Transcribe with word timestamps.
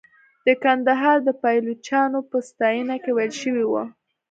د 0.45 0.47
کندهار 0.63 1.17
د 1.27 1.29
پایلوچانو 1.41 2.19
په 2.29 2.37
ستاینه 2.49 2.95
کې 3.03 3.11
ویل 3.13 3.33
شوې 3.41 3.65
وه. 3.71 3.83